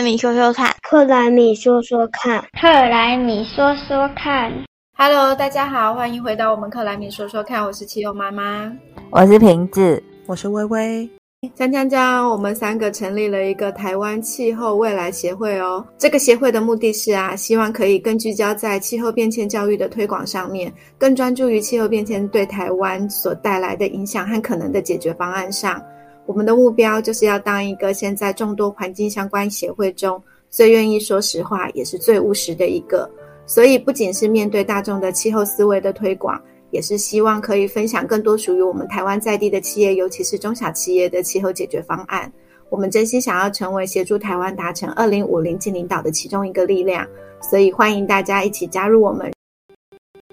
[0.00, 4.50] 莱米说说看，克莱米说说看，克莱米说说看。
[4.96, 8.72] Hello，大家好，欢迎回到我们克莱米说说看，我是七友妈妈，
[9.10, 11.10] 我是瓶子，我是微微。
[11.54, 15.86] 江江江，我们三个成立了一个台湾气候未来协会哦。
[15.98, 25.78] 这个协会的目的是啊，希望可以更聚焦在气候变迁教育的推广上面，更专注于气候变迁对台湾所带来的影响和可能的解决方案上。
[26.26, 33.10] 我们的目标就是要当一个现在众多环境相关协会中最愿意说实话，也是最务实的一个。
[33.46, 36.40] 所以，不仅是面对大众的气候思维的推广。
[36.72, 42.32] 也是希望可以分享更多属于我们台湾在地的企业，尤其是中小企业的气候解决方案。
[42.68, 47.04] 我们真心想要成为协助台湾达成二零五零净领导的其中一个力量，
[47.42, 49.32] 所以欢迎大家一起加入我们。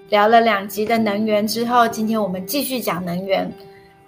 [0.09, 3.51] 聊了两集的能源之后，今天我们继续讲能源。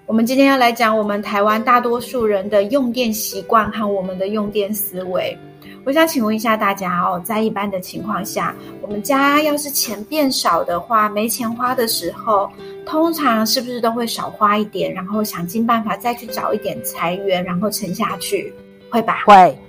[0.09, 5.37] 我们今天要来讲我们台湾大多数人的用电习惯和我们的用电思维。
[5.85, 12.49] 我想请问一下大家哦，在一般的情况下，我们家要是钱变少的话，没钱花的时候，
[12.87, 18.51] 通常是不是都会少花一点，然后想尽办法再去找一点财源，然后撑下去，
[18.89, 19.19] 会吧？
[19.27, 19.59] 会，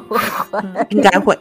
[0.90, 1.34] 应该会。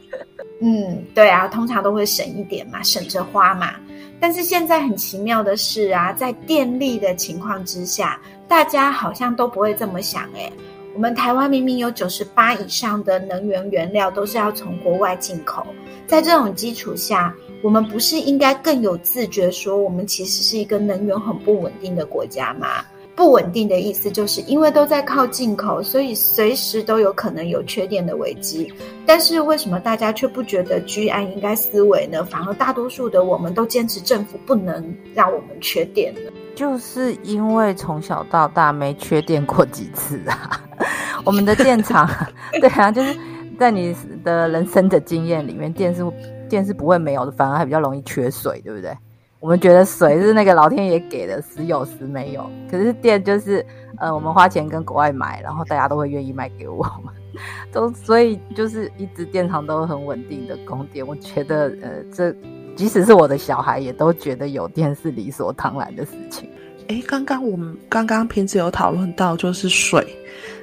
[0.62, 3.74] 嗯，对啊，通常都会省一点嘛，省着花嘛。
[4.20, 10.52] 但是现在很奇妙的是啊，在电力的情况之下，大家好像都不会这么想哎。
[10.94, 15.66] 我们台湾明明有九十八以上的能源原料都是要从国外进口，
[16.06, 22.84] 在这种基础下，我们不是应该更有自觉，说我们其实是一个能源很不稳定的国家吗？
[23.20, 28.74] 不稳定的意思就是因为都在靠进口，所以随时都有可能有缺电的危机。
[29.06, 32.24] 但是为什么大家却不觉得居安应该思维呢？
[32.24, 36.32] 反而大多数的我们都坚持政府不能让我们缺电呢？
[36.56, 40.58] 就是因为从小到大没缺电过几次啊，
[41.26, 42.10] 我们的电厂，
[42.62, 43.14] 对啊，就是
[43.60, 46.10] 在你的人生的经验里面，电是
[46.48, 48.98] 电是不会没有的，反而还比较容易缺水，对不对？
[49.40, 53.66] 我们觉得水是那个老天爷给的，时有时没有，可是电就是，
[53.98, 57.14] 呃，我们花钱跟国外买，然后大家都会愿意卖给我们，
[57.72, 62.36] 都所以就是一直电厂都很稳定的供电，我觉得，呃，这。
[62.76, 66.50] 即使是我的小孩，也都觉得有电是理所当然的事情。
[66.88, 70.08] 哎，刚刚我们刚刚平时有讨论到，就是水。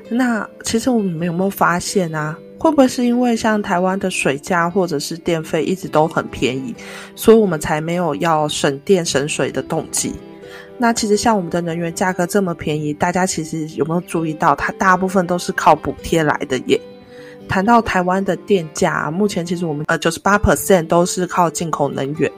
[0.09, 2.35] 那其实我们有没有发现啊？
[2.59, 6.75] 会不会是因为像台湾的水价或者是电费一直都很便宜，
[7.15, 10.13] 所以我们才没有要省电省水的动机？
[10.79, 16.81] 那其实像我们的能源价格这么便宜，大家其实有没有注意到，它大部分都是靠补贴来的耶？
[17.49, 22.31] 谈到台湾的电价，目前其实我们呃九十八 percent 都是靠进口能源，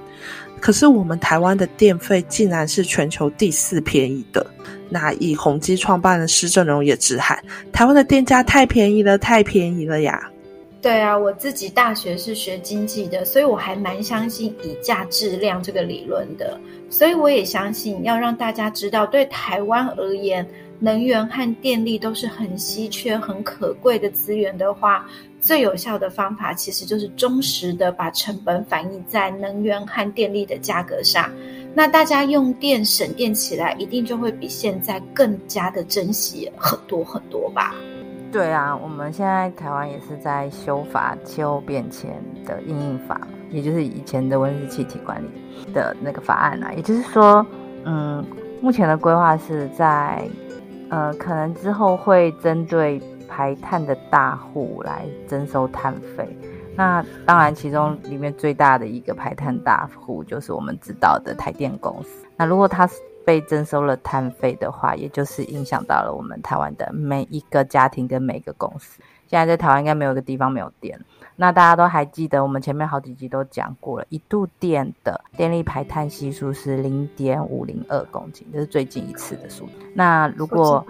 [0.61, 4.47] 可是我们台湾的电费竟然是全球第四便宜的。
[4.89, 10.31] 那以宏基创办的施正荣也直喊，台湾的电价太便宜了，太便宜了呀！
[10.81, 20.47] 对啊，我自己大学是学经济的，所以我还蛮相信以价质量这个理论的，所以我也相信要让大家知道，对台湾而言。
[20.81, 25.05] 能源和电力都是很稀缺、很可贵的资源的话，
[25.41, 31.33] 最有效的方法其实就是忠实的把成本反映在能源和电力的价格上。
[31.75, 37.75] 那大家用电省电起来，一定就会比现在更加的珍惜很多很多吧？
[38.33, 42.11] 对啊，我们现在台湾也是在修法气候变迁
[42.45, 43.21] 的应应法，
[43.51, 46.73] 也就是以前的温室气体管理的那个法案啊。
[46.75, 47.47] 也就是说，
[47.85, 48.25] 嗯，
[48.61, 50.29] 目前的规划是在。
[50.91, 52.99] 呃，可能之后会针对
[53.29, 56.27] 排碳的大户来征收碳费。
[56.79, 62.25] 那当然，其中里面最大的一个排碳大户就是我们知道的台电公司。
[62.37, 62.89] 那如果它
[63.25, 69.03] 被征收了碳费的话，也就是影响到了我们台湾的每一个家庭跟每一个公司。
[69.27, 70.97] 现在在台湾应该没有一个地方没有电。
[71.35, 79.69] 那大家都还记得，我们前面好几集都讲过了，一度电的电力排碳系数是零点五零二公斤，这是最近一次的数。
[79.95, 80.87] 那如果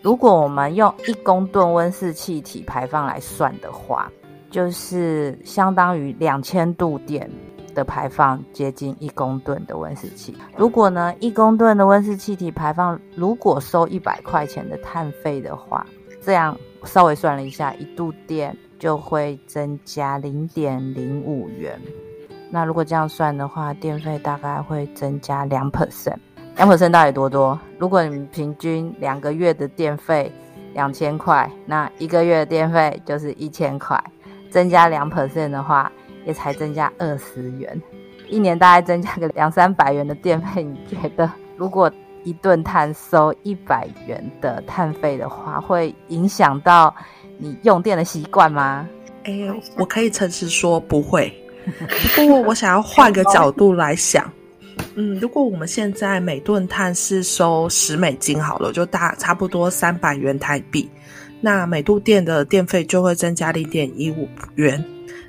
[0.00, 4.08] 如果我们用一公吨温室气体排放来算的话，
[4.54, 7.28] 就是相当于两千度电
[7.74, 10.32] 的排放，接近一公吨的温室气。
[10.56, 15.84] 如果呢，一公吨的温室气体排放，如果收一百块钱的碳费的话，
[16.20, 18.56] 这样稍微算了一下，一度电。
[18.76, 21.80] 就会增加零点零五元。
[22.50, 26.18] 那如果这样算的话，电费大概会增加两 percent。
[26.56, 27.58] 两 percent 到底多多？
[27.78, 30.30] 如果你平均两个月的电费
[30.74, 33.98] 两千块，那一个月的电费就是一千块。
[34.54, 35.90] 增加两 percent 的话，
[36.24, 37.82] 也才增加二十元。
[38.28, 41.90] 一年大概增加个两三百元的电费，你觉得如果
[42.22, 46.94] 一顿碳收一百元的碳费的话，会影响到？
[47.36, 48.88] 你用电的习惯吗？
[49.24, 49.32] 哎，
[49.76, 51.34] 我可以诚实说不会。
[52.14, 54.30] 不过我想要换个角度来想，
[54.94, 60.88] 嗯，如果我们现在每吨碳是收十美金好了，就大差不多三百元台币，
[61.44, 64.82] 那每度电的电费就会增加零点一五元，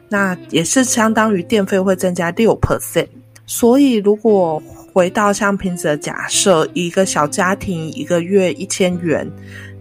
[0.07, 3.06] 那也是相当于电费会增加六 percent。
[3.45, 4.63] 所以如果
[4.94, 9.29] 回到像瓶子的假设，一个小家庭一个月一千元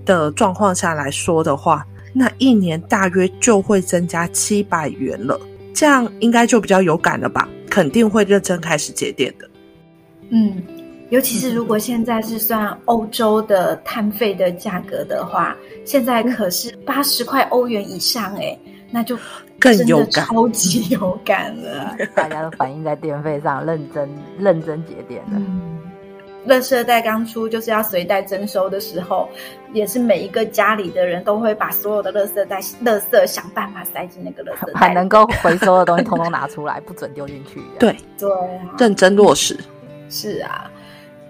[0.05, 5.41] 的状况下来说的话，那一年大约就会增加七百元了。
[5.73, 7.49] 这样应该就比较有感了吧？
[7.71, 9.49] 肯定会认真开始节电的。
[10.31, 10.61] 嗯，
[11.11, 18.59] 尤其是如果现在是算欧洲的碳费的价格的话，现在可是八十块欧元以上哎，
[18.91, 19.17] 那就
[19.61, 21.97] 更有感，超级有感了。
[22.17, 24.09] 大家都反映在电费上，认真
[24.39, 25.39] 认真节电的。
[26.47, 29.27] 垃圾袋刚出就是要随袋征收的时候，
[29.73, 37.63] 也是每一个家里的人都会把所有的垃圾袋、垃圾想办法塞进那个垃圾袋，还能够回收的东西通通拿出来，不准丢进去。
[37.79, 38.29] 对对，
[38.79, 39.59] 认真落实。
[40.11, 40.71] 是啊，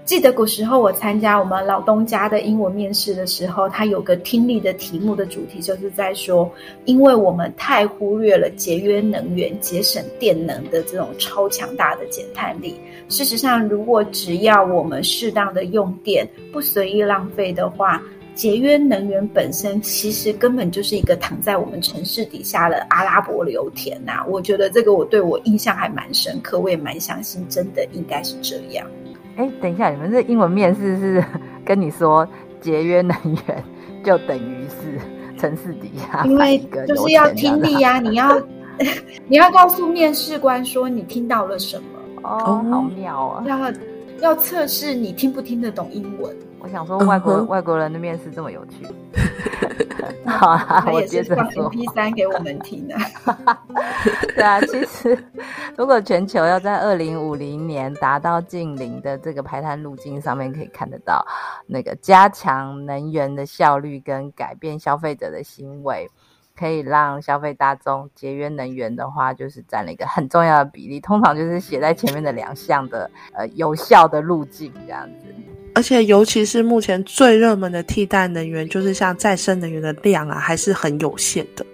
[0.05, 6.51] 记得古时候我参加我们老东家的英文面试的时候，他有个听力的题目的主题就是在说，
[6.85, 12.79] 因为我们太忽略了节约能源、节省电能的这种超强大的减碳力。
[13.09, 18.03] 事实上，如果只要我们适当的用电，不随意浪费的话，
[18.35, 24.23] 节约能源本身其实根本就是一个躺在我们城市底下的阿拉伯油田呐。
[24.29, 28.87] 我觉得这个我对我印象还蛮深刻，我也蛮相信，真的应该是这样。
[29.37, 31.25] 哎，等一下，你们这英文面试是
[31.65, 32.27] 跟你说
[32.61, 33.65] 节约能源
[34.05, 34.99] 就等于是
[35.39, 38.41] 城市底下，因为就是要听力呀， 你要
[39.29, 41.85] 你要告诉面试官说你听到了什么。
[42.23, 43.45] 哦，好妙啊！
[43.47, 43.59] 要
[44.21, 46.35] 要测试你听不听得懂英文。
[46.61, 48.87] 我想说，外国外国人的面试这么有趣。
[50.27, 51.69] 好啊，我接着说。
[51.69, 52.97] P 三给我们听的。
[54.35, 55.17] 对啊，其实
[55.77, 61.25] 如果全球要在二零五零年达到近零的这个排碳路径上面，可以看得到
[61.67, 66.11] 那个加强能源的效率跟改变消费者的行为。
[66.59, 71.01] 可以让消费大众节约能源的话，就是占了一个很重要的比例。
[71.01, 75.27] 通常就是写在前面的两项的呃有效的路径这样子。
[75.75, 81.67] 而且尤其是目前最热门的替代能源，就是像再生能源的量啊，还是很有限的。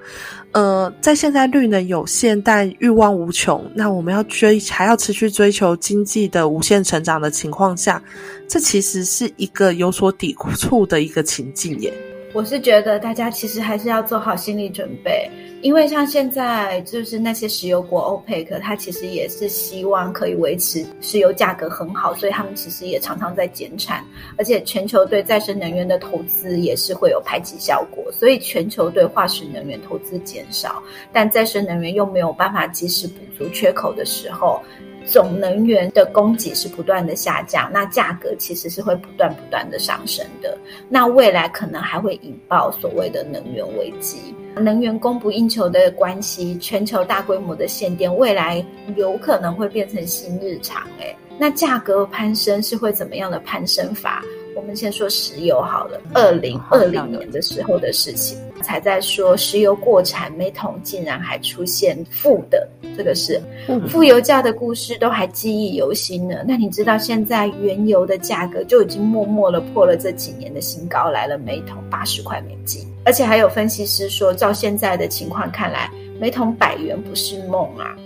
[0.52, 8.02] 呃，在现在绿能有限但欲望无穷，那我们要追还要持续追求经济的无限成长的情况下，
[8.48, 11.92] 这其实是一个有所抵触的一个情境耶。
[12.32, 15.28] 我是觉得大家其实还是要做好心理准备，
[15.62, 24.04] 因为像现在就是那些石油国 OPEC，它其实也是希望可以维持石油价格很好，所以他们其实也常常在减产，
[24.38, 30.80] 而且全球对再生能源的投资也是会有排挤效果，所以全球对化石能源投资减少，
[31.12, 34.62] 但再生能源又没有办法及时补足缺口的时候。
[35.06, 40.56] 总能源的供给是不断的下降，那价格其实是会不断不断的上升的。
[40.88, 48.64] 那未来可能还会引爆所谓的能源危机，能源供不应求的关系，全球大规模的限电，未来
[48.96, 50.82] 有可能会变成新日常。
[50.98, 54.24] 诶，那价格攀升是会怎么样的攀升法？
[54.56, 63.40] 我们先说石油好了，二零二零年的时候的事情，才在说石油过产，每桶竟然还出现负的，这个是
[63.88, 66.44] 负油价的故事，都还记忆犹新呢。
[66.46, 75.90] 那你知道现在原油的价格就已经默默的破了这几年的新高，来了每桶八十块美金，而且还有分析师说，照现在的情况看来，
[76.20, 77.96] 每桶百元不是梦啊。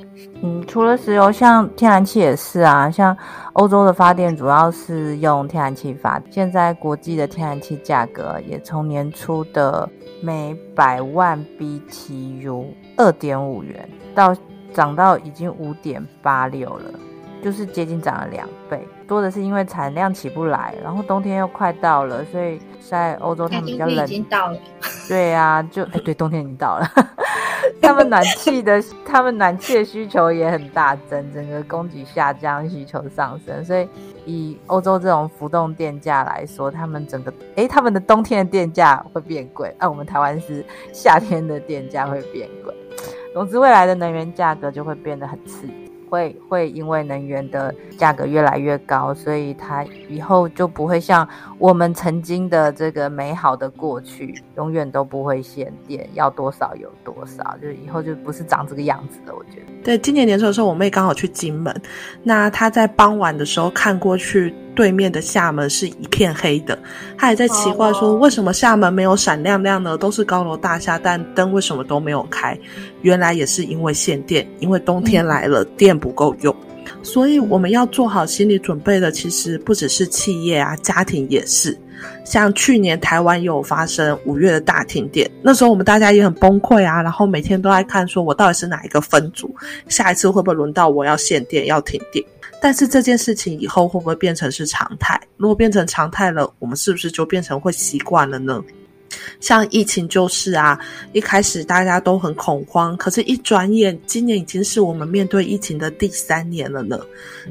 [0.42, 2.90] 嗯，除了石油，像天然气也是啊。
[2.90, 3.16] 像
[3.54, 9.88] 欧洲的发电主要是用天然气发，现在国际的天然气价格也从年初的
[10.22, 12.66] 每百万 BTU
[12.96, 14.34] 二点五元，到
[14.72, 16.90] 涨到已经五点八六了，
[17.42, 18.86] 就是接近涨了两倍。
[19.06, 24.04] 多的是因为产量起不来，然后冬天又快到了，所以在欧洲他们比较冷。
[24.04, 24.58] 已经到了。
[25.08, 26.88] 对啊，就哎，对，冬天已经到了。
[27.80, 33.88] 他们暖气的，他们暖气的需求也很大增，整个供给下降，需求上升，所以
[34.24, 42.74] 以欧洲这种浮动电价来说，他们整个，诶，他们的冬天的电价会变贵，那我们台湾是夏天的电价会变贵，
[43.32, 45.83] 总之未来的能源价格就会变得很刺激。
[46.14, 51.28] 会会因为能源的价格越来越高，所以它以后就不会像
[51.58, 59.34] 我们曾经的这个美好的过去，永远都不会限电，要多少有多少，就以后就不是长这个样子的。
[59.34, 61.74] 我觉得，对，今年年初的时候，我妹刚好去金门，
[62.22, 66.78] 那她在傍晚的时候看过去，对面的厦门是一片黑的。
[67.16, 69.96] 他还在奇怪说，为什么厦门没有闪亮亮呢？
[69.96, 72.58] 都是高楼大厦，但灯为什么都没有开？
[73.02, 76.54] 原来也是因为限电，因为冬天来了，电不够用。
[77.02, 81.78] 所以我们要做好心理准备的，其实不只是企业啊，家庭也是。
[82.24, 89.54] 像去年台湾也有发生五月的大停电，那时候我们大家也很崩溃啊，然后每天都在看，说我到底是哪一个分组，
[89.88, 92.22] 下一次会不会轮到我要限电要停电？
[92.64, 95.20] 但是这件事情以后会不会变成是常态？
[95.36, 98.64] 如果变成常态了，我们是不是就变成会习惯了呢？
[99.38, 100.80] 像疫情就是啊，
[101.12, 106.98] 一开始大家都很恐慌，可是，一转眼，今年已经是我们面对疫情的第三年了呢。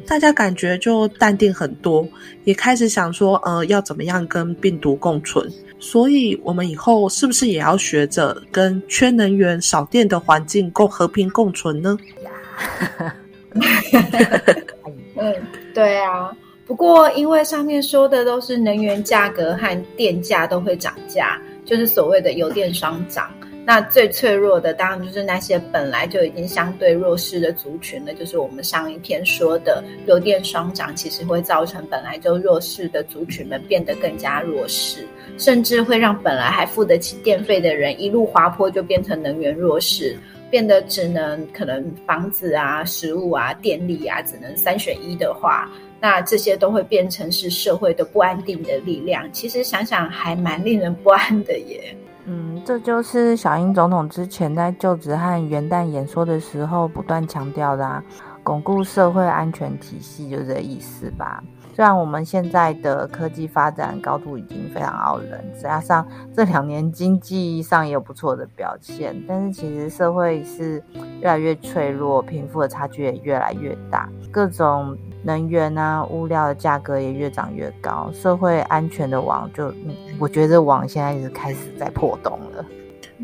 [0.07, 2.03] 大家感觉就淡定很多，
[2.45, 5.47] 也开始想说，呃，要怎么样跟病毒共存。
[5.79, 11.95] 所以，我们以后是不是也要学着跟缺能源、少电的环境共和平共存呢？
[15.15, 15.35] 嗯，
[15.73, 16.35] 对啊。
[16.65, 21.39] 不过，因为上面说的都是能源价格和电价都会涨价。
[21.65, 23.31] 就是所谓的油电双涨，
[23.65, 28.13] 那最脆弱的当然就是那些本来就已经相对弱势的族群了。
[28.13, 35.07] 就是我们上一篇说的油电双涨，其实会造成本来就弱势的族群们变得更加弱势，
[35.37, 40.17] 甚至会让本来还付得起电费的人一路滑坡，就变成能源弱势，
[40.53, 45.67] 变得只能可能房子啊、食物啊、电力啊，只能三选一的话。
[45.99, 49.27] 那这些都会变成是社会的不安定的力量。
[49.33, 51.97] 其实想想还蛮令人不安的耶。
[52.25, 58.03] 嗯，这就是小英总统之前在就职和元旦演说的时候不断强调的，啊，
[58.43, 61.43] 巩固社会安全体系，就这意思吧。
[61.73, 70.83] 虽然我们现在的科技发展高度已经非常傲人，加上这两年经济上也有不错的表现，但是其实社会是
[71.21, 74.97] 越来越脆弱，贫富的差距也越来越大，各种。
[75.25, 79.73] 能源啊，物料的价格也越涨越高，社会安全的网就，
[80.19, 82.65] 我觉得网现在是开始在破洞了。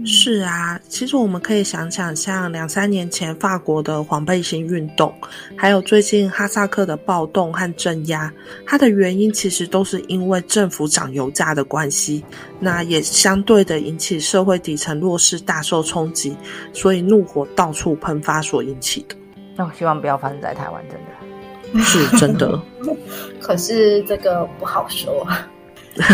[0.05, 5.13] 是啊，其实我们可以想想，像两三年前法国的黄背心运动，
[5.57, 8.31] 还有最近哈萨克的暴动和镇压，
[8.65, 12.23] 它的原因其实都是因为政府涨油价的关系，
[12.59, 16.37] 那也相对的引起社会底层弱势大受冲击，
[16.71, 19.15] 所以怒火到处喷发所引起的。
[19.55, 21.83] 那我希望不要发生在台湾，真的。
[21.83, 22.59] 是真的，
[23.39, 25.27] 可是这个不好说。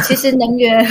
[0.04, 0.86] 其实能源，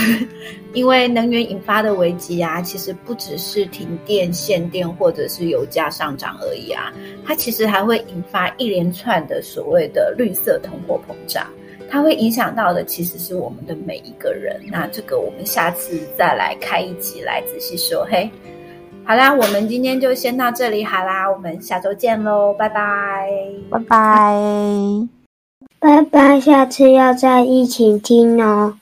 [0.73, 6.91] 因为能源引发的危机啊，其实不只是停电、限电或者是油价上涨而已啊，
[7.25, 11.45] 它其实还会引发一连串的所谓的绿色通货膨胀，
[11.89, 14.59] 它会影响到的其实是我们的每一个人。
[14.71, 18.05] 那这个我们下次再来开一集来仔细说。
[18.09, 18.29] 嘿。
[19.07, 23.29] 好啦，我们今天就先到这里好啦，我们下周见喽，拜拜，
[23.69, 25.07] 拜拜，
[25.79, 28.79] 拜拜，下次要再一起听哦。